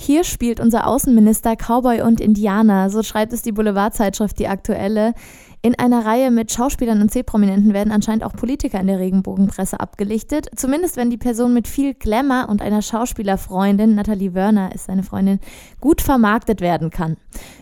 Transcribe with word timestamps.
Hier 0.00 0.22
spielt 0.22 0.60
unser 0.60 0.86
Außenminister 0.86 1.56
Cowboy 1.56 2.02
und 2.02 2.20
Indianer, 2.20 2.88
so 2.88 3.02
schreibt 3.02 3.32
es 3.32 3.42
die 3.42 3.50
Boulevardzeitschrift 3.50 4.38
Die 4.38 4.46
Aktuelle. 4.46 5.12
In 5.60 5.76
einer 5.76 6.06
Reihe 6.06 6.30
mit 6.30 6.52
Schauspielern 6.52 7.02
und 7.02 7.10
C-Prominenten 7.10 7.74
werden 7.74 7.92
anscheinend 7.92 8.22
auch 8.22 8.32
Politiker 8.32 8.78
in 8.80 8.86
der 8.86 9.00
Regenbogenpresse 9.00 9.80
abgelichtet. 9.80 10.46
Zumindest 10.54 10.96
wenn 10.96 11.10
die 11.10 11.18
Person 11.18 11.52
mit 11.52 11.66
viel 11.66 11.94
Glamour 11.94 12.48
und 12.48 12.62
einer 12.62 12.80
Schauspielerfreundin, 12.80 13.96
Nathalie 13.96 14.34
Wörner 14.34 14.72
ist 14.72 14.86
seine 14.86 15.02
Freundin, 15.02 15.40
gut 15.80 16.00
vermarktet 16.00 16.60
werden 16.60 16.90
kann. 16.90 17.16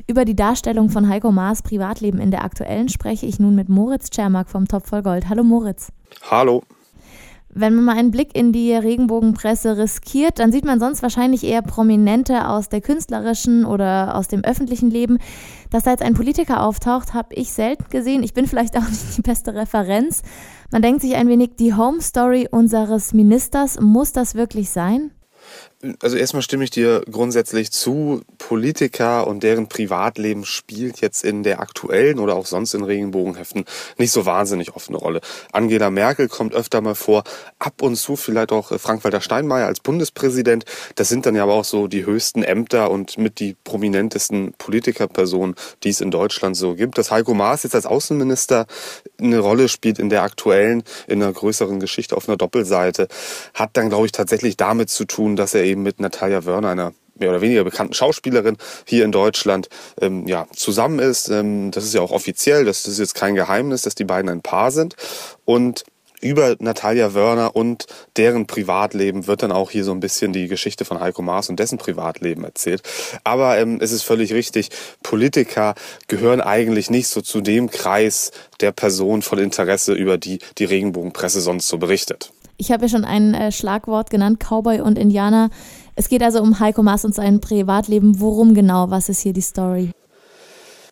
Über 0.07 0.27
die 0.27 0.37
Darstellung 0.37 0.91
von 0.91 1.09
Heiko 1.09 1.33
Maas 1.33 1.63
Privatleben 1.63 2.21
in 2.21 2.31
der 2.31 2.45
Aktuellen 2.45 2.91
spreche 2.91 3.25
ich 3.25 3.41
nun 3.41 3.55
mit 3.55 3.71
Moritz 3.71 4.11
Czermak 4.11 4.51
vom 4.51 4.69
Topf 4.69 4.91
voll 4.91 5.03
Gold. 5.03 5.31
Hallo 5.31 5.43
Moritz. 5.43 5.91
Hallo. 6.31 6.63
Wenn 7.59 7.75
man 7.75 7.85
mal 7.85 7.97
einen 7.97 8.11
Blick 8.11 8.37
in 8.37 8.53
die 8.53 8.75
Regenbogenpresse 8.75 9.79
riskiert, 9.79 10.41
dann 10.41 10.53
sieht 10.53 10.67
man 10.67 10.79
sonst 10.79 11.03
wahrscheinlich 11.03 11.43
eher 11.43 11.63
Prominente 11.63 12.49
aus 12.49 12.69
der 12.69 12.83
künstlerischen 12.83 13.65
oder 13.65 14.15
aus 14.15 14.29
dem 14.29 14.45
öffentlichen 14.45 14.91
Leben. 14.91 15.17
Dass 15.71 15.85
da 15.85 15.93
jetzt 15.93 16.03
ein 16.03 16.13
Politiker 16.13 16.63
auftaucht, 16.63 17.15
habe 17.15 17.35
ich 17.35 17.53
selten 17.53 17.87
gesehen. 17.89 18.23
Ich 18.23 18.35
bin 18.35 18.47
vielleicht 18.47 18.77
auch 18.77 18.87
nicht 18.91 19.17
die 19.17 19.23
beste 19.23 19.55
Referenz. 19.55 20.21
Man 20.71 20.83
denkt 20.83 21.01
sich 21.01 21.15
ein 21.15 21.29
wenig, 21.29 21.53
die 21.59 21.73
Home 21.73 22.03
Story 22.03 22.47
unseres 22.51 23.15
Ministers, 23.15 23.81
muss 23.81 24.13
das 24.13 24.35
wirklich 24.35 24.69
sein? 24.69 25.13
Also 26.03 26.19
erstmal 26.19 26.43
stimme 26.43 26.65
ich 26.65 26.71
dir 26.71 27.05
grundsätzlich 27.11 27.71
zu. 27.71 28.21
Politiker 28.47 29.27
und 29.27 29.43
deren 29.43 29.69
Privatleben 29.69 30.45
spielt 30.45 31.01
jetzt 31.01 31.25
in 31.25 31.43
der 31.43 31.59
aktuellen 31.59 32.21
oder 32.21 32.37
auch 32.37 32.47
sonst 32.47 32.75
in 32.75 32.85
Regenbogenheften 32.85 33.65
nicht 33.99 34.13
so 34.13 34.25
wahnsinnig 34.25 34.77
oft 34.77 34.89
eine 34.89 34.99
Rolle. 34.99 35.21
Angela 35.51 35.91
Merkel 35.91 36.29
kommt 36.29 36.55
öfter 36.55 36.81
mal 36.81 36.95
vor, 36.95 37.25
ab 37.59 37.83
und 37.83 37.97
zu 37.97 38.15
vielleicht 38.15 38.53
auch 38.53 38.71
äh, 38.71 38.79
Frank-Walter 38.79 39.21
Steinmeier 39.21 39.67
als 39.67 39.81
Bundespräsident. 39.81 40.65
Das 40.95 41.09
sind 41.09 41.27
dann 41.27 41.35
ja 41.35 41.43
aber 41.43 41.55
auch 41.55 41.65
so 41.65 41.89
die 41.89 42.07
höchsten 42.07 42.45
Ämter 42.45 42.93
und 42.93 43.19
mit 43.19 43.41
die 43.41 43.57
prominentesten 43.65 44.55
Politikerpersonen, 44.59 45.57
die 45.83 45.89
es 45.89 46.01
in 46.01 46.13
Deutschland 46.13 46.57
so 46.57 46.77
gibt. 46.77 46.99
Dass 46.99 47.11
Heiko 47.11 47.35
Maas 47.35 47.65
jetzt 47.65 47.75
als 47.75 47.87
Außenminister 47.87 48.67
eine 49.21 49.41
Rolle 49.41 49.69
spielt 49.69 49.99
in 49.99 50.09
der 50.09 50.23
aktuellen, 50.23 50.85
in 51.09 51.21
einer 51.21 51.33
größeren 51.33 51.81
Geschichte 51.81 52.17
auf 52.17 52.29
einer 52.29 52.37
Doppelseite, 52.37 53.09
hat 53.55 53.71
dann, 53.73 53.89
glaube 53.89 54.07
ich, 54.07 54.13
tatsächlich 54.13 54.57
damit 54.57 54.89
zu 54.89 55.05
tun, 55.05 55.35
dass 55.35 55.53
er 55.53 55.65
eben 55.65 55.83
mit 55.83 55.99
Natalia 55.99 56.45
Wörner, 56.45 56.69
einer 56.69 56.93
mehr 57.19 57.31
oder 57.31 57.41
weniger 57.41 57.65
bekannten 57.65 57.95
Schauspielerin 57.95 58.57
hier 58.85 59.05
in 59.05 59.13
Deutschland 59.13 59.69
ähm, 60.01 60.27
ja, 60.27 60.47
zusammen 60.55 60.99
ist. 60.99 61.29
Ähm, 61.29 61.71
das 61.71 61.85
ist 61.85 61.95
ja 61.95 62.01
auch 62.01 62.13
offiziell, 62.13 62.65
das 62.65 62.87
ist 62.87 62.99
jetzt 62.99 63.15
kein 63.15 63.35
Geheimnis, 63.35 63.83
dass 63.83 63.95
die 63.95 64.05
beiden 64.05 64.31
ein 64.31 64.43
Paar 64.43 64.71
sind. 64.71 64.97
Und 65.45 65.85
über 66.21 66.57
Natalia 66.59 67.15
Wörner 67.15 67.55
und 67.55 67.87
deren 68.17 68.47
Privatleben 68.47 69.27
wird 69.27 69.43
dann 69.43 69.53
auch 69.53 69.71
hier 69.71 69.85
so 69.85 69.93
ein 69.93 70.01
bisschen 70.01 70.33
die 70.33 70.49
Geschichte 70.49 70.85
von 70.85 71.01
Heiko 71.01 71.23
Maas 71.23 71.49
und 71.49 71.61
dessen 71.61 71.79
Privatleben 71.79 72.45
erzählt. 72.45 72.83
Aber 73.25 73.59
ähm, 73.59 73.79
es 73.81 73.93
ist 73.93 74.03
völlig 74.03 74.33
richtig, 74.33 74.71
Politiker 75.03 75.75
gehören 76.09 76.41
eigentlich 76.41 76.91
nicht 76.91 77.09
so 77.09 77.21
zu 77.21 77.41
dem 77.41 77.71
Kreis 77.71 78.31
der 78.61 78.73
Personen 78.73 79.23
von 79.23 79.39
Interesse, 79.39 79.93
über 79.93 80.19
die 80.19 80.39
die 80.59 80.65
Regenbogenpresse 80.65 81.41
sonst 81.41 81.69
so 81.69 81.79
berichtet. 81.79 82.33
Ich 82.59 82.73
habe 82.73 82.85
ja 82.85 82.89
schon 82.89 83.05
ein 83.05 83.35
äh, 83.35 83.53
Schlagwort 83.53 84.09
genannt, 84.09 84.41
Cowboy 84.41 84.81
und 84.81 84.99
Indianer. 84.99 85.51
Es 85.99 86.11
geht 86.11 86.23
also 86.23 86.43
um 86.43 86.61
Heiko 86.61 86.83
Maas 86.83 87.07
und 87.07 87.15
sein 87.15 87.41
Privatleben. 87.41 88.21
Worum 88.21 88.53
genau? 88.53 88.91
Was 88.91 89.09
ist 89.09 89.21
hier 89.21 89.33
die 89.33 89.41
Story? 89.41 89.93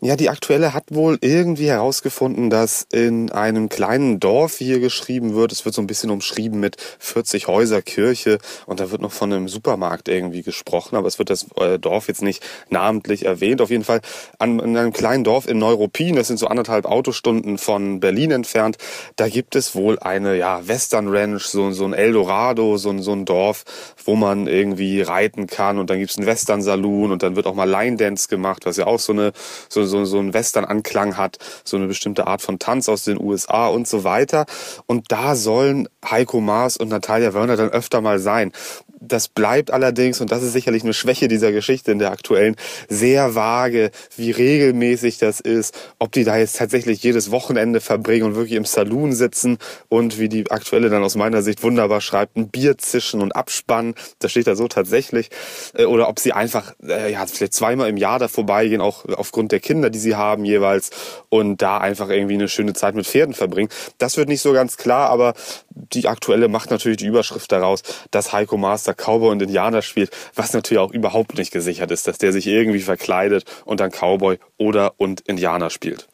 Ja, 0.04 0.16
die 0.16 0.28
aktuelle 0.28 0.74
hat 0.74 0.84
wohl 0.90 1.16
irgendwie 1.22 1.68
herausgefunden, 1.68 2.50
dass 2.50 2.86
in 2.92 3.32
einem 3.32 3.70
kleinen 3.70 4.20
Dorf 4.20 4.58
hier 4.58 4.78
geschrieben 4.78 5.34
wird, 5.34 5.50
es 5.50 5.64
wird 5.64 5.74
so 5.74 5.80
ein 5.80 5.86
bisschen 5.86 6.10
umschrieben 6.10 6.60
mit 6.60 6.76
40 6.98 7.48
Häuser, 7.48 7.80
Kirche. 7.80 8.36
Und 8.66 8.80
da 8.80 8.90
wird 8.90 9.00
noch 9.00 9.12
von 9.12 9.32
einem 9.32 9.48
Supermarkt 9.48 10.10
irgendwie 10.10 10.42
gesprochen, 10.42 10.96
aber 10.96 11.08
es 11.08 11.18
wird 11.18 11.30
das 11.30 11.46
äh, 11.56 11.78
Dorf 11.78 12.08
jetzt 12.08 12.20
nicht 12.20 12.44
namentlich 12.68 13.24
erwähnt. 13.24 13.62
Auf 13.62 13.70
jeden 13.70 13.82
Fall 13.82 14.02
an, 14.38 14.58
in 14.58 14.76
einem 14.76 14.92
kleinen 14.92 15.24
Dorf 15.24 15.48
in 15.48 15.56
Neuruppin, 15.56 16.16
das 16.16 16.26
sind 16.26 16.36
so 16.36 16.48
anderthalb 16.48 16.84
Autostunden 16.84 17.56
von 17.56 17.98
Berlin 17.98 18.30
entfernt, 18.30 18.76
da 19.16 19.30
gibt 19.30 19.56
es 19.56 19.74
wohl 19.74 19.98
eine 20.00 20.36
ja, 20.36 20.68
Western 20.68 21.08
Ranch, 21.08 21.44
so, 21.44 21.70
so 21.70 21.86
ein 21.86 21.94
Eldorado, 21.94 22.76
so, 22.76 22.94
so 22.98 23.12
ein 23.12 23.24
Dorf, 23.24 23.64
wo 24.04 24.16
man 24.16 24.48
irgendwie 24.48 25.00
reiten 25.00 25.46
kann. 25.46 25.78
Und 25.78 25.88
dann 25.88 25.98
gibt's 25.98 26.18
einen 26.18 26.26
Western 26.26 26.60
Saloon 26.60 27.10
und 27.10 27.22
dann 27.22 27.36
wird 27.36 27.46
auch 27.46 27.54
mal 27.54 27.64
Line 27.64 27.96
Dance 27.96 28.28
gemacht, 28.28 28.66
was 28.66 28.76
ja 28.76 28.86
auch 28.86 29.00
so 29.00 29.14
eine 29.14 29.32
so, 29.70 29.82
so 29.93 29.93
so, 29.94 30.04
so 30.04 30.18
einen 30.18 30.34
Western-Anklang 30.34 31.16
hat, 31.16 31.38
so 31.64 31.76
eine 31.76 31.86
bestimmte 31.86 32.26
Art 32.26 32.42
von 32.42 32.58
Tanz 32.58 32.88
aus 32.88 33.04
den 33.04 33.20
USA 33.20 33.68
und 33.68 33.86
so 33.86 34.02
weiter. 34.04 34.46
Und 34.86 35.12
da 35.12 35.36
sollen 35.36 35.88
Heiko 36.04 36.40
Maas 36.40 36.76
und 36.76 36.88
Natalia 36.88 37.32
Wörner 37.34 37.56
dann 37.56 37.70
öfter 37.70 38.00
mal 38.00 38.18
sein. 38.18 38.52
Das 39.00 39.28
bleibt 39.28 39.70
allerdings, 39.70 40.20
und 40.20 40.30
das 40.30 40.42
ist 40.42 40.52
sicherlich 40.52 40.84
eine 40.84 40.94
Schwäche 40.94 41.28
dieser 41.28 41.52
Geschichte 41.52 41.90
in 41.90 41.98
der 41.98 42.12
aktuellen, 42.12 42.56
sehr 42.88 43.34
vage, 43.34 43.90
wie 44.16 44.30
regelmäßig 44.30 45.18
das 45.18 45.40
ist, 45.40 45.76
ob 45.98 46.12
die 46.12 46.24
da 46.24 46.36
jetzt 46.36 46.56
tatsächlich 46.56 47.02
jedes 47.02 47.30
Wochenende 47.30 47.80
verbringen 47.80 48.24
und 48.24 48.34
wirklich 48.36 48.56
im 48.56 48.64
Saloon 48.64 49.12
sitzen 49.12 49.58
und 49.88 50.18
wie 50.18 50.28
die 50.28 50.50
aktuelle 50.50 50.90
dann 50.90 51.02
aus 51.02 51.16
meiner 51.16 51.42
Sicht 51.42 51.62
wunderbar 51.62 52.00
schreibt, 52.00 52.36
ein 52.36 52.48
Bier 52.48 52.78
zischen 52.78 53.20
und 53.20 53.32
abspannen, 53.32 53.94
das 54.20 54.30
steht 54.30 54.46
da 54.46 54.54
so 54.54 54.68
tatsächlich, 54.68 55.30
äh, 55.74 55.84
oder 55.84 56.08
ob 56.08 56.20
sie 56.20 56.32
einfach, 56.32 56.74
äh, 56.86 57.12
ja, 57.12 57.26
vielleicht 57.26 57.54
zweimal 57.54 57.88
im 57.88 57.96
Jahr 57.96 58.18
da 58.18 58.28
vorbeigehen, 58.28 58.80
auch 58.80 59.04
aufgrund 59.06 59.52
der 59.52 59.60
Kinder, 59.60 59.90
die 59.90 59.98
sie 59.98 60.14
haben 60.14 60.44
jeweils, 60.44 60.90
und 61.28 61.62
da 61.62 61.78
einfach 61.78 62.10
irgendwie 62.10 62.34
eine 62.34 62.48
schöne 62.48 62.74
Zeit 62.74 62.94
mit 62.94 63.06
Pferden 63.06 63.34
verbringen. 63.34 63.70
Das 63.98 64.16
wird 64.16 64.28
nicht 64.28 64.40
so 64.40 64.52
ganz 64.52 64.76
klar, 64.76 65.10
aber 65.10 65.34
die 65.70 66.06
aktuelle 66.06 66.48
macht 66.48 66.70
natürlich 66.70 66.98
die 66.98 67.06
Überschrift 67.06 67.50
daraus, 67.50 67.82
dass 68.10 68.32
Heiko 68.32 68.56
Master 68.84 68.94
Cowboy 68.94 69.30
und 69.30 69.40
Indianer 69.40 69.80
spielt, 69.80 70.10
was 70.34 70.52
natürlich 70.52 70.78
auch 70.78 70.92
überhaupt 70.92 71.38
nicht 71.38 71.52
gesichert 71.52 71.90
ist, 71.90 72.06
dass 72.06 72.18
der 72.18 72.32
sich 72.32 72.46
irgendwie 72.46 72.80
verkleidet 72.80 73.44
und 73.64 73.80
dann 73.80 73.90
Cowboy 73.90 74.38
oder 74.58 74.94
und 74.98 75.22
Indianer 75.22 75.70
spielt. 75.70 76.08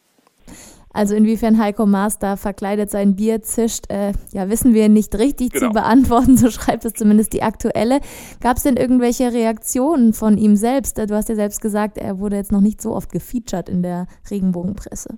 Also 0.93 1.15
inwiefern 1.15 1.57
Heiko 1.57 1.85
Maas 1.85 2.19
da 2.19 2.35
verkleidet 2.35 2.89
sein 2.91 3.15
Bier 3.15 3.41
zischt, 3.41 3.89
äh, 3.89 4.11
ja, 4.31 4.49
wissen 4.49 4.73
wir 4.73 4.89
nicht 4.89 5.15
richtig 5.15 5.51
genau. 5.51 5.67
zu 5.67 5.73
beantworten, 5.73 6.37
so 6.37 6.49
schreibt 6.49 6.85
es 6.85 6.93
zumindest 6.93 7.33
die 7.33 7.43
aktuelle. 7.43 7.99
Gab 8.41 8.57
es 8.57 8.63
denn 8.63 8.77
irgendwelche 8.77 9.33
Reaktionen 9.33 10.13
von 10.13 10.37
ihm 10.37 10.55
selbst? 10.55 10.97
Du 10.97 11.15
hast 11.15 11.29
ja 11.29 11.35
selbst 11.35 11.61
gesagt, 11.61 11.97
er 11.97 12.19
wurde 12.19 12.37
jetzt 12.37 12.51
noch 12.51 12.61
nicht 12.61 12.81
so 12.81 12.93
oft 12.93 13.11
gefeatured 13.11 13.69
in 13.69 13.83
der 13.83 14.07
Regenbogenpresse. 14.29 15.17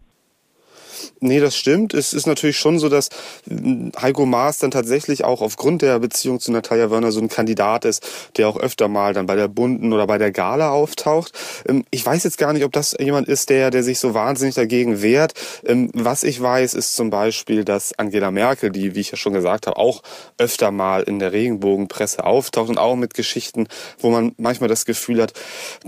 Nee, 1.20 1.40
das 1.40 1.56
stimmt. 1.56 1.94
Es 1.94 2.14
ist 2.14 2.28
natürlich 2.28 2.58
schon 2.58 2.80
so, 2.80 2.90
dass 2.90 3.10
hm, 3.48 3.92
Heiko 4.02 4.26
Maas 4.26 4.60
dann 4.60 4.72
tatsächlich 4.72 5.24
auch 5.24 5.42
aufgrund 5.42 5.82
der 5.82 6.00
Beziehung 6.00 6.40
zu 6.40 6.52
Natalia 6.52 6.92
Werner 6.92 7.12
so 7.12 7.20
ein 7.20 7.30
Kandidat 7.30 7.86
ist, 7.86 8.06
der 8.38 8.48
auch 8.48 8.58
öfter 8.58 8.88
mal 8.88 9.14
dann 9.14 9.26
bei 9.26 9.36
der 9.36 9.48
Bunten 9.48 9.94
oder 9.94 10.08
bei 10.08 10.18
der 10.18 10.32
Gala 10.32 10.72
auftaucht. 10.72 11.34
Ähm, 11.68 11.86
ich 11.92 12.06
weiß 12.06 12.24
jetzt 12.24 12.38
gar 12.38 12.54
nicht, 12.54 12.66
ob 12.66 12.72
das 12.72 12.96
jemand 13.00 13.28
ist, 13.28 13.50
der, 13.50 13.72
der 13.72 13.84
sich 13.84 14.00
so 14.00 14.14
wahnsinnig 14.14 14.56
dagegen 14.56 15.02
wehrt. 15.02 15.34
Ähm, 15.66 15.90
was 15.94 16.24
ich 16.24 16.42
weiß, 16.42 16.74
ist 16.74 16.96
zum 16.96 17.10
Beispiel, 17.10 17.64
dass 17.64 17.98
Angela 17.98 18.32
Merkel, 18.32 18.72
die, 18.72 18.96
wie 18.96 19.00
ich 19.00 19.12
ja 19.12 19.18
schon 19.18 19.34
gesagt 19.34 19.68
habe, 19.68 19.78
auch 19.78 20.02
öfter 20.38 20.72
mal 20.72 21.04
in 21.04 21.20
der 21.20 21.32
Regenbogenpresse 21.32 22.24
auftaucht 22.24 22.70
und 22.70 22.78
auch 22.78 22.96
mit 22.96 23.14
Geschichten, 23.14 23.68
wo 24.00 24.10
man 24.10 24.34
manchmal 24.38 24.70
das 24.70 24.86
Gefühl 24.86 25.22
hat, 25.22 25.34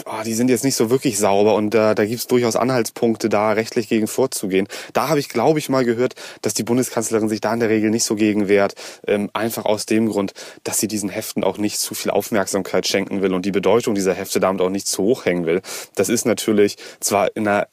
oh, 0.06 0.24
die 0.26 0.34
sind 0.34 0.50
jetzt 0.50 0.64
nicht 0.64 0.76
so 0.76 0.90
wirklich 0.90 1.18
sauber 1.18 1.56
und 1.56 1.74
da, 1.74 1.96
da 1.96 2.06
gibt 2.06 2.20
es 2.20 2.28
durchaus 2.28 2.56
Anhaltspunkte, 2.56 3.30
da 3.30 3.52
rechtlich 3.52 3.90
gegen 3.90 4.08
vorzugehen. 4.08 4.68
Da 4.96 5.10
habe 5.10 5.20
ich, 5.20 5.28
glaube 5.28 5.60
ich, 5.60 5.68
mal 5.68 5.84
gehört, 5.84 6.16
dass 6.42 6.54
die 6.54 6.64
Bundeskanzlerin 6.64 7.28
sich 7.28 7.42
da 7.42 7.54
in 7.54 7.60
der 7.60 7.70
Regel 7.70 7.90
nicht 7.90 8.06
so 8.06 8.16
gegen 8.16 8.48
wehrt. 8.48 8.76
Ähm, 9.06 9.30
einfach 9.34 9.66
aus 9.66 9.86
dem 9.86 10.08
Grund, 10.08 10.34
dass 10.64 10.80
sie 10.80 10.88
diesen 10.88 11.10
Heften 11.10 11.44
auch 11.44 11.58
nicht 11.58 11.80
zu 11.80 11.94
viel 11.94 12.12
Aufmerksamkeit 12.12 12.88
schenken 12.88 13.22
will 13.22 13.34
und 13.34 13.46
die 13.46 13.52
Bedeutung 13.52 13.94
dieser 13.94 14.14
Hefte 14.14 14.40
damit 14.40 14.62
auch 14.62 14.70
nicht 14.70 14.88
zu 14.88 15.04
hoch 15.04 15.26
hängen 15.26 15.46
will. 15.46 15.62
Das 15.96 16.08
ist 16.08 16.26
natürlich 16.26 16.78
zwar 17.02 17.36
in 17.36 17.46
einer 17.46 17.68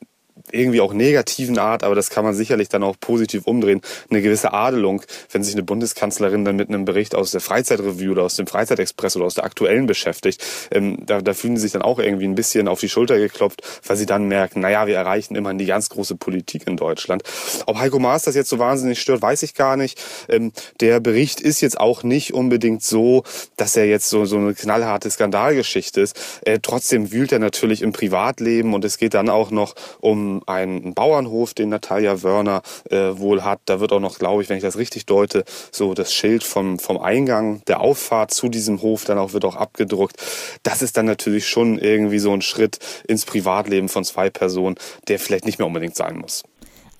irgendwie 0.50 0.80
auch 0.80 0.92
negativen 0.92 1.58
Art, 1.58 1.84
aber 1.84 1.94
das 1.94 2.10
kann 2.10 2.24
man 2.24 2.34
sicherlich 2.34 2.68
dann 2.68 2.82
auch 2.82 2.96
positiv 2.98 3.46
umdrehen, 3.46 3.80
eine 4.10 4.22
gewisse 4.22 4.52
Adelung, 4.52 5.02
wenn 5.30 5.42
sich 5.42 5.54
eine 5.54 5.62
Bundeskanzlerin 5.62 6.44
dann 6.44 6.56
mit 6.56 6.68
einem 6.68 6.84
Bericht 6.84 7.14
aus 7.14 7.30
der 7.30 7.40
Freizeitrevue 7.40 8.10
oder 8.10 8.22
aus 8.22 8.36
dem 8.36 8.46
Freizeitexpress 8.46 9.16
oder 9.16 9.26
aus 9.26 9.34
der 9.34 9.44
aktuellen 9.44 9.86
beschäftigt, 9.86 10.44
ähm, 10.70 10.98
da, 11.06 11.20
da 11.20 11.34
fühlen 11.34 11.56
sie 11.56 11.62
sich 11.62 11.72
dann 11.72 11.82
auch 11.82 11.98
irgendwie 11.98 12.26
ein 12.26 12.34
bisschen 12.34 12.68
auf 12.68 12.80
die 12.80 12.88
Schulter 12.88 13.18
geklopft, 13.18 13.62
weil 13.86 13.96
sie 13.96 14.06
dann 14.06 14.28
merken, 14.28 14.60
naja, 14.60 14.86
wir 14.86 14.96
erreichen 14.96 15.36
immerhin 15.36 15.58
die 15.58 15.66
ganz 15.66 15.88
große 15.88 16.16
Politik 16.16 16.66
in 16.66 16.76
Deutschland. 16.76 17.22
Ob 17.66 17.78
Heiko 17.78 17.98
Maas 17.98 18.22
das 18.22 18.34
jetzt 18.34 18.48
so 18.48 18.58
wahnsinnig 18.58 19.00
stört, 19.00 19.22
weiß 19.22 19.42
ich 19.42 19.54
gar 19.54 19.76
nicht. 19.76 20.00
Ähm, 20.28 20.52
der 20.80 21.00
Bericht 21.00 21.40
ist 21.40 21.60
jetzt 21.60 21.78
auch 21.78 22.02
nicht 22.02 22.34
unbedingt 22.34 22.82
so, 22.82 23.24
dass 23.56 23.76
er 23.76 23.86
jetzt 23.86 24.08
so, 24.08 24.24
so 24.24 24.36
eine 24.36 24.54
knallharte 24.54 25.10
Skandalgeschichte 25.10 26.00
ist. 26.00 26.16
Äh, 26.44 26.60
trotzdem 26.62 27.12
wühlt 27.12 27.32
er 27.32 27.38
natürlich 27.38 27.82
im 27.82 27.92
Privatleben 27.92 28.74
und 28.74 28.84
es 28.84 28.98
geht 28.98 29.14
dann 29.14 29.28
auch 29.28 29.50
noch 29.50 29.74
um 30.00 30.31
einen 30.46 30.94
Bauernhof, 30.94 31.54
den 31.54 31.68
Natalia 31.68 32.22
Wörner 32.22 32.62
äh, 32.90 33.18
wohl 33.18 33.44
hat. 33.44 33.60
Da 33.66 33.80
wird 33.80 33.92
auch 33.92 34.00
noch, 34.00 34.18
glaube 34.18 34.42
ich, 34.42 34.48
wenn 34.48 34.56
ich 34.56 34.62
das 34.62 34.78
richtig 34.78 35.06
deute, 35.06 35.44
so 35.70 35.94
das 35.94 36.14
Schild 36.14 36.44
vom, 36.44 36.78
vom 36.78 36.98
Eingang 36.98 37.62
der 37.66 37.80
Auffahrt 37.80 38.32
zu 38.32 38.48
diesem 38.48 38.80
Hof 38.82 39.04
dann 39.04 39.18
auch 39.18 39.32
wird 39.32 39.44
auch 39.44 39.56
abgedruckt. 39.56 40.16
Das 40.62 40.82
ist 40.82 40.96
dann 40.96 41.06
natürlich 41.06 41.46
schon 41.48 41.78
irgendwie 41.78 42.18
so 42.18 42.32
ein 42.32 42.42
Schritt 42.42 42.78
ins 43.06 43.24
Privatleben 43.24 43.88
von 43.88 44.04
zwei 44.04 44.30
Personen, 44.30 44.76
der 45.08 45.18
vielleicht 45.18 45.44
nicht 45.44 45.58
mehr 45.58 45.66
unbedingt 45.66 45.96
sein 45.96 46.16
muss. 46.16 46.44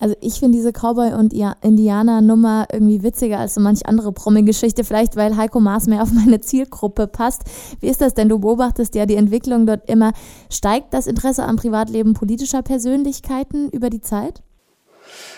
Also 0.03 0.17
ich 0.19 0.33
finde 0.39 0.57
diese 0.57 0.73
Cowboy- 0.73 1.13
und 1.13 1.31
Indianer-Nummer 1.31 2.67
irgendwie 2.73 3.03
witziger 3.03 3.39
als 3.39 3.53
so 3.53 3.61
manch 3.61 3.85
andere 3.85 4.11
Promi-Geschichte, 4.11 4.83
vielleicht 4.83 5.15
weil 5.15 5.37
Heiko 5.37 5.61
Maas 5.61 5.87
mehr 5.87 6.03
auf 6.03 6.11
meine 6.11 6.41
Zielgruppe 6.41 7.07
passt. 7.07 7.43
Wie 7.79 7.87
ist 7.87 8.01
das 8.01 8.13
denn? 8.13 8.27
Du 8.27 8.37
beobachtest 8.37 8.95
ja 8.95 9.05
die 9.05 9.15
Entwicklung 9.15 9.65
dort 9.65 9.89
immer. 9.89 10.11
Steigt 10.51 10.93
das 10.93 11.07
Interesse 11.07 11.45
am 11.45 11.55
Privatleben 11.55 12.15
politischer 12.15 12.63
Persönlichkeiten 12.63 13.69
über 13.69 13.89
die 13.89 14.01
Zeit? 14.01 14.43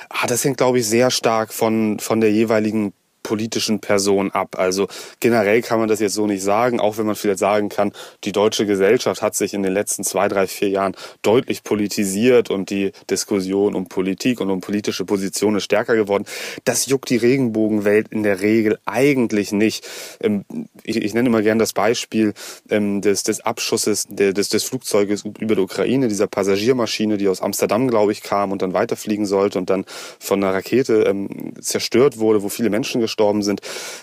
Ah, 0.10 0.26
das 0.26 0.44
hängt, 0.44 0.58
glaube 0.58 0.80
ich, 0.80 0.88
sehr 0.88 1.12
stark 1.12 1.54
von, 1.54 2.00
von 2.00 2.20
der 2.20 2.32
jeweiligen 2.32 2.94
politischen 3.25 3.80
Person 3.80 4.30
ab. 4.30 4.56
Also 4.60 4.88
generell 5.19 5.63
kann 5.63 5.80
man 5.80 5.89
das 5.89 6.00
jetzt 6.00 6.13
so 6.13 6.27
nicht 6.27 6.44
sagen, 6.44 6.80
auch 6.80 7.00
wenn 7.00 7.07
man 7.07 7.16
vielleicht 7.16 7.39
sagen 7.39 7.69
kann, 7.69 7.92
die 8.24 8.31
deutsche 8.31 8.68
Gesellschaft 8.68 9.24
hat 9.24 9.33
sich 9.33 9.56
in 9.56 9.63
den 9.63 9.74
letzten 9.74 10.04
zwei, 10.04 10.27
drei, 10.27 10.45
vier 10.45 10.69
Jahren 10.69 10.95
deutlich 11.24 11.63
politisiert 11.63 12.51
und 12.51 12.69
die 12.69 12.92
Diskussion 13.10 13.74
um 13.74 13.88
Politik 13.88 14.42
und 14.42 14.51
um 14.51 14.62
politische 14.62 15.06
Positionen 15.06 15.57
ist 15.57 15.63
stärker 15.63 15.95
geworden. 15.95 16.25
Das 16.66 16.86
juckt 16.86 17.10
die 17.10 17.18
Regenbogenwelt 17.18 18.10
in 18.10 18.22
der 18.22 18.42
Regel 18.42 18.77
eigentlich 18.86 19.51
nicht. 19.51 19.88
Ähm, 20.22 20.45
ich, 20.83 21.16
nenne 21.16 21.30
immer 21.30 21.42
gern 21.42 21.57
das 21.57 21.74
Beispiel 21.74 22.36
ähm, 22.69 23.01
des, 23.01 23.24
des 23.24 23.42
Abschusses 23.42 24.06
des, 24.07 24.50
des 24.50 24.63
Flugzeuges 24.63 25.24
über 25.39 25.56
der 25.56 25.63
Ukraine, 25.63 26.10
dieser 26.10 26.27
Passagiermaschine, 26.27 27.18
die 27.18 27.27
aus 27.27 27.42
Amsterdam, 27.42 27.88
glaube 27.88 28.12
ich, 28.12 28.22
kam 28.22 28.51
und 28.51 28.62
dann 28.62 28.74
weiterfliegen 28.74 29.25
sollte 29.25 29.57
und 29.57 29.72
dann 29.72 29.86
von 30.19 30.44
einer 30.44 30.54
Rakete 30.54 31.06
ähm, 31.07 31.54
zerstört 31.60 32.19
wurde, 32.19 32.44
wo 32.44 32.50
viele 32.50 32.69
Menschen 32.69 33.01
gestorben 33.01 33.15
gestorben 33.16 33.44
sind. 33.44 33.62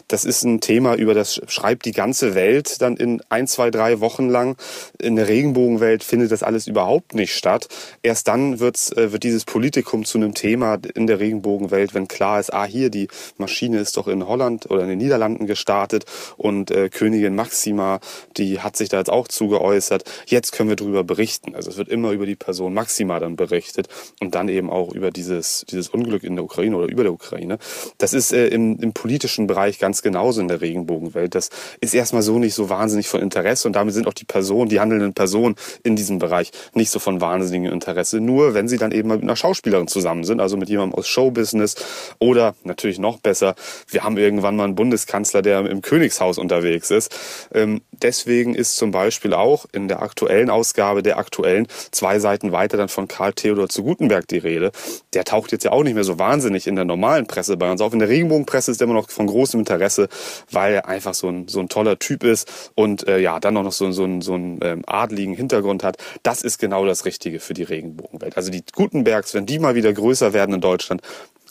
Das 0.09 0.25
ist 0.25 0.43
ein 0.43 0.61
Thema, 0.61 0.94
über 0.94 1.12
das 1.12 1.43
schreibt 1.47 1.85
die 1.85 1.93
ganze 1.93 2.35
Welt 2.35 2.81
dann 2.81 2.97
in 2.97 3.20
ein, 3.29 3.47
zwei, 3.47 3.70
drei 3.70 4.00
Wochen 4.00 4.31
lang. 4.31 4.56
In 4.99 5.17
der 5.17 5.29
Regenbogenwelt 5.29 6.03
findet 6.03 6.32
das 6.32 6.43
alles 6.43 6.67
überhaupt 6.67 7.14
nicht 7.14 7.35
statt. 7.35 7.69
Erst 8.03 8.29
dann 8.29 8.59
wird's, 8.59 8.91
äh, 8.93 9.12
wird 9.12 9.23
dieses 9.23 9.44
Politikum 9.44 10.06
zu 10.06 10.17
einem 10.17 10.32
Thema 10.32 10.79
in 10.94 11.06
der 11.06 11.20
Regenbogenwelt, 11.20 11.93
wenn 11.93 12.09
klar 12.09 12.41
ist, 12.41 12.55
ah, 12.55 12.64
hier, 12.64 12.88
die 12.88 13.09
Maschine 13.37 13.81
ist 13.81 13.99
doch 13.99 14.09
in 14.09 14.26
Holland 14.26 14.70
oder 14.70 14.82
in 14.82 14.88
den 14.88 14.99
Niederlanden 14.99 15.47
gestartet 15.47 16.06
und 16.38 16.70
äh, 16.70 16.88
Königin 16.88 17.35
Maxima, 17.35 18.00
die 18.38 18.61
hat 18.61 18.79
sich 18.79 18.88
da 18.88 18.97
jetzt 18.99 19.11
auch 19.11 19.29
zugeäußert. 19.29 20.05
Jetzt 20.25 20.53
können 20.53 20.70
wir 20.70 20.76
darüber 20.76 21.05
berichten. 21.05 21.55
Also 21.55 21.70
es 21.70 21.76
wird 21.76 21.88
immer 21.88 22.12
über 22.12 22.25
die 22.25 22.37
Person 22.37 22.73
Maxima 22.73 23.20
dann 23.20 23.37
berichtet 23.37 23.88
und 24.20 24.35
dann 24.35 24.49
eben 24.49 24.70
auch 24.70 24.94
über 24.94 25.11
dieses, 25.11 25.67
dieses 25.70 25.88
Unglück 25.91 26.25
in 26.25 26.37
der 26.37 26.44
Ukraine 26.44 26.76
oder 26.76 26.88
über 26.88 27.03
der 27.03 27.12
Ukraine. 27.12 27.58
Das 27.99 28.15
ist 28.15 28.32
äh, 28.32 28.47
im, 28.49 28.79
im 28.79 28.94
politischen 29.02 29.49
Bereich 29.49 29.81
ganz 29.81 30.00
genauso 30.00 30.40
in 30.40 30.46
der 30.46 30.60
Regenbogenwelt. 30.60 31.34
Das 31.34 31.50
ist 31.81 31.93
erstmal 31.93 32.22
so 32.22 32.38
nicht 32.38 32.54
so 32.54 32.70
wahnsinnig 32.70 33.08
von 33.08 33.20
Interesse 33.20 33.66
und 33.66 33.75
damit 33.75 33.94
sind 33.94 34.06
auch 34.06 34.12
die 34.12 34.25
Personen, 34.25 34.69
die 34.69 34.78
handelnden 34.78 35.12
Personen 35.12 35.56
in 35.82 35.96
diesem 35.96 36.20
Bereich 36.20 36.52
nicht 36.72 36.88
so 36.90 37.00
von 37.00 37.20
wahnsinnigem 37.20 37.72
Interesse. 37.72 38.20
Nur 38.20 38.54
wenn 38.54 38.69
sie 38.69 38.78
dann 38.78 38.93
eben 38.93 39.08
mal 39.08 39.16
mit 39.16 39.25
einer 39.25 39.34
Schauspielerin 39.34 39.88
zusammen 39.88 40.22
sind, 40.22 40.40
also 40.40 40.56
mit 40.56 40.69
jemandem 40.69 40.96
aus 40.96 41.08
Showbusiness 41.08 41.75
oder 42.20 42.54
natürlich 42.62 43.00
noch 43.00 43.19
besser, 43.19 43.56
wir 43.88 44.04
haben 44.04 44.16
irgendwann 44.19 44.54
mal 44.54 44.64
einen 44.64 44.76
Bundeskanzler, 44.76 45.43
der 45.43 45.66
im 45.66 45.82
Königshaus 45.82 46.38
unterwegs 46.38 46.93
ist. 46.93 47.12
Ähm, 47.52 47.81
deswegen 48.02 48.54
ist 48.54 48.76
zum 48.76 48.90
Beispiel 48.90 49.34
auch 49.34 49.66
in 49.72 49.88
der 49.88 50.02
aktuellen 50.02 50.50
Ausgabe 50.50 51.02
der 51.02 51.19
aktuellen 51.19 51.66
zwei 51.90 52.19
Seiten 52.19 52.52
weiter 52.52 52.76
dann 52.76 52.88
von 52.88 53.08
Karl 53.08 53.32
Theodor 53.32 53.69
zu 53.69 53.82
Gutenberg 53.82 54.28
die 54.28 54.38
Rede. 54.38 54.72
Der 55.14 55.25
taucht 55.25 55.52
jetzt 55.52 55.64
ja 55.64 55.72
auch 55.72 55.82
nicht 55.82 55.94
mehr 55.94 56.04
so 56.04 56.19
wahnsinnig 56.19 56.66
in 56.66 56.76
der 56.76 56.84
normalen 56.84 57.26
Presse 57.26 57.56
bei 57.56 57.70
uns 57.70 57.81
auf. 57.81 57.93
In 57.93 57.99
der 57.99 58.08
Regenbogenpresse 58.08 58.70
ist 58.70 58.81
der 58.81 58.87
immer 58.87 58.94
noch 58.94 59.10
von 59.10 59.26
großem 59.26 59.60
Interesse, 59.60 60.08
weil 60.50 60.75
er 60.75 60.88
einfach 60.88 61.14
so 61.14 61.28
ein, 61.28 61.49
so 61.49 61.60
ein 61.60 61.69
toller 61.69 61.99
Typ 61.99 62.25
ist 62.25 62.72
und 62.75 63.06
äh, 63.08 63.19
ja, 63.19 63.40
dann 63.40 63.56
auch 63.56 63.62
noch 63.62 63.72
so, 63.72 63.90
so, 63.93 64.05
ein, 64.05 64.20
so 64.20 64.34
einen 64.34 64.58
ähm, 64.62 64.82
adligen 64.87 65.34
Hintergrund 65.34 65.84
hat. 65.84 65.96
Das 66.22 66.43
ist 66.43 66.58
genau 66.58 66.84
das 66.87 67.05
Richtige 67.05 67.40
für 67.40 67.55
die 67.55 67.62
Regenbogenwelt. 67.62 68.37
Also 68.37 68.50
die 68.50 68.62
Gutenbergs, 68.72 69.34
wenn 69.34 69.46
die 69.46 69.58
mal 69.58 69.75
wieder 69.75 69.93
größer 69.93 70.32
werden 70.32 70.55
in 70.55 70.60
Deutschland, 70.60 71.02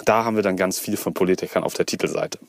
da 0.06 0.24
haben 0.24 0.36
wir 0.36 0.44
dann 0.44 0.58
ganz 0.58 0.80
viel 0.80 0.98
von 0.98 1.14
Politikern 1.14 1.64
auf 1.64 1.74
der 1.74 1.86
Titelseite. 1.86 2.40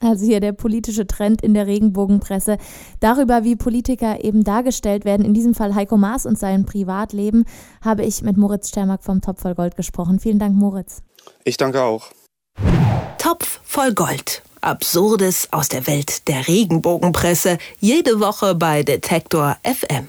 Also 0.00 0.24
hier 0.24 0.40
der 0.40 0.52
politische 0.52 1.06
Trend 1.06 1.42
in 1.42 1.52
der 1.52 1.66
Regenbogenpresse. 1.66 2.56
Darüber, 3.00 3.44
wie 3.44 3.54
Politiker 3.54 4.24
eben 4.24 4.44
dargestellt 4.44 5.04
werden, 5.04 5.26
in 5.26 5.34
diesem 5.34 5.54
Fall 5.54 5.74
Heiko 5.74 5.98
Maas 5.98 6.24
und 6.24 6.38
sein 6.38 6.64
Privatleben, 6.64 7.44
habe 7.82 8.04
ich 8.04 8.22
mit 8.22 8.38
Moritz 8.38 8.70
Stermack 8.70 9.04
vom 9.04 9.20
Topf 9.20 9.42
voll 9.42 9.54
Gold 9.54 9.76
gesprochen. 9.76 10.18
Vielen 10.18 10.38
Dank, 10.38 10.54
Moritz. 10.54 11.02
Ich 11.44 11.58
danke 11.58 11.82
auch. 11.82 12.08
Topf 13.18 13.60
voll 13.62 13.92
Gold. 13.92 14.42
Absurdes 14.62 15.48
aus 15.52 15.68
der 15.68 15.86
Welt 15.86 16.28
der 16.28 16.48
Regenbogenpresse. 16.48 17.58
Jede 17.78 18.20
Woche 18.20 18.54
bei 18.54 18.82
Detektor 18.82 19.56
FM. 19.64 20.08